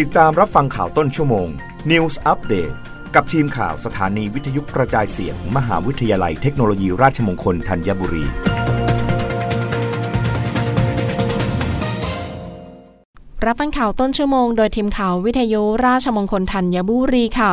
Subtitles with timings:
[0.00, 1.48] ติดตามรับฟังข่าวต้นชั่วโมง
[1.90, 2.74] News Update
[3.14, 8.24] กับทีมข่าวสถานีวิทยุกระจายเสียงมมหาวิทยาลัยเทคโนโลยีราชมงคลธัญบุรี
[13.46, 17.52] รับฟังข่าวต้นชั่วโมง โดยทีมข่าววิทยุราชมงคลธัญบุรีค่ะ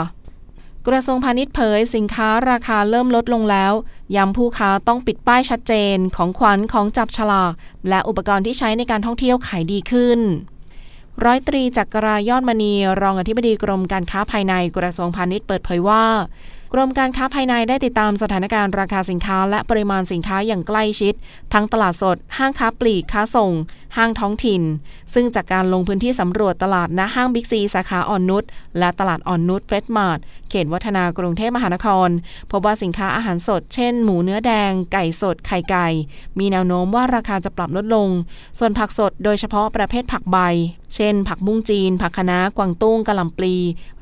[0.87, 3.73] กระทรวงพาณิชย์เผยสินค้าราคาเริ่มลดลงแล้ว
[4.15, 7.51] ย้ำผู้ค้าต้องปิดป้ายชัดเจนของขวัญของจับฉลาก
[7.89, 10.21] และอุปกรณ์ที่ใช้ในการท่องเที่ยวขายดีขึ้น
[11.25, 16.03] ร้อยตรีจักรายอดมณี รองอธิบดีกรมการค้าภายในกระทรวงพาณิชย์เปิดเผยว่า
[16.73, 21.13] กรมการค้าภายในได้ติดตามสถานการณ์ราคาสินค้า และปริมาณสินค้าอย่างใกล้ชิด
[21.53, 23.51] ทั้งตลาดสด ห้างค้าปลีกค้าส่ง
[23.97, 24.61] ห้างท้องถิ่น
[25.13, 28.43] ซึ่งจากการลงพื้นที่สำรวจตลาดณห้างบิ๊กซี สาขาอ่อนนุช
[28.79, 30.19] และตลาดอ่อนนุชเฟรชมาร์ท
[30.49, 32.09] เขตวัฒนากรุงเทพมหานคร
[32.51, 35.87] พบว่าสินค้าอาหารสด เช่น หมูเนื้อแดง ไก่สด ไข่ไก่
[36.39, 38.09] มีแนวโน้มว่าราคาจะปรับลดลง
[38.59, 40.37] ส่วนผักสดโดยเฉพาะประเภทผักใบ
[40.95, 43.55] เช่น ผักบุ้งจีน ผักคะน้ากวางตุ้งกะหล่ำปลี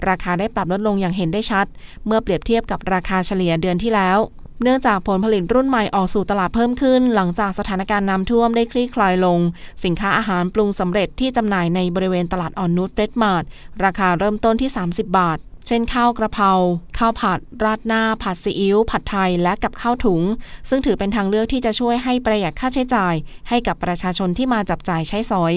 [0.08, 1.66] ราคาได้ปรับลดลงอย่างเห็นได้ชัด
[2.06, 4.20] เมื่อเปรียบเทียบกับราคาเฉลี่ยเดือนที่แล้ว
[4.64, 9.40] เนื่องจากผลผลิตรุ่นใหม่ออกสู่ตลาดเพิ่มขึ้น หลังจากสถานการณ์น้ำท่วมได้คลี่คลายลง
[9.84, 13.44] สินค้าอาหารปรุงสำเร็จที่จำหน่ายในบริเวณตลาดอ่อนนุชเฟรชมาร์ท
[13.84, 16.52] ราคาเริ่มต้นที่ 30 บาท เช่นข้าวกระเพรา
[16.98, 20.22] ข้าวผัด ราดหน้า ผัดซีอิ๊วผัดไทยและกับข้าวถุง
[20.70, 23.14] ซึ่งถือเป็นทางเลือกที่จะช่วยให้ประหยัดค่าใช้จ่าย
[23.50, 25.54] ให้กับประชาชนที่มาจับจ่ายใช้สอย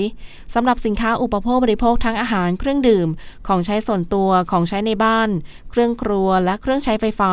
[0.55, 3.09] สำหรับสินค้าอุปโภคบริโภคทั้งอาหารเครื่องดื่ม
[3.47, 5.29] ของใช้ส่วนตัวของใช้ในบ้าน
[5.71, 7.33] เครื่องครัวและเครื่องใช้ไฟฟ้า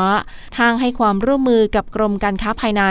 [0.58, 2.84] ทางให้ความร่วมมือกับกรมการค้าภายใน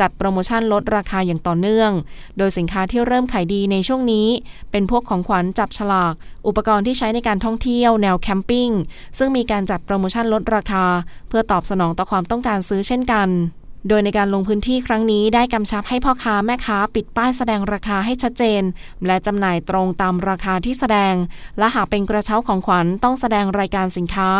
[0.00, 1.90] จัดโปรโมชั่นลดราคาอย่างต่อเนื่อง
[2.38, 4.28] โดยสินค้าที่เริ่มขายดีในช่วงนี้
[4.70, 6.14] เป็นพวกของขวัญจับฉลาก
[6.46, 8.70] อุปกรณ์ที่ใช้ในการท่องเที่ยวแนวแคมปิ้ง
[9.18, 10.84] ซึ่งมีการจัดโปรโมชั่นลดราคา
[11.28, 13.28] เพื่อตอบสนองต่อความต้องการซื้อเช่นกัน
[13.88, 18.62] โดยในการลงพื้นที่ครั้งนี้ได้กำชับให้พ่อค้าแม่ค้าปิดป้ายแสดงราคาให้ชัดเจน
[19.06, 21.14] และจำหน่ายตรงตามราคาที่แสดง
[21.58, 24.30] และหากเป็นกระเช้าของขวัญต้องแสดงรายการสินค้า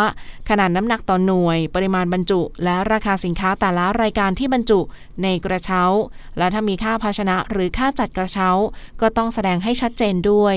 [0.49, 4.81] ขนาดน้ำหนักต่อหน่วย ปริมาณบรรจุ และราคาสินค้าแต่ละรายการที่บรรจุ
[5.23, 5.83] ในกระเช้า
[6.39, 8.49] และถ้ามีค่าภาชนะหรือค่าจัดกระเช้า
[9.01, 10.57] ก็ต้องแสดงให้ชัดเจนด้วย